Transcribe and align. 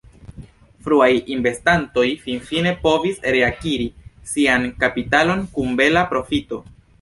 Fruaj 0.85 1.09
investantoj 1.33 2.05
finfine 2.23 2.71
povis 2.87 3.19
reakiri 3.35 3.87
sian 4.33 4.67
kapitalon 4.85 5.45
kun 5.59 5.79
bela 5.83 6.07
profito. 6.17 6.61